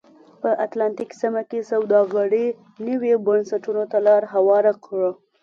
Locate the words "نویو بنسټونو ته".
2.87-3.97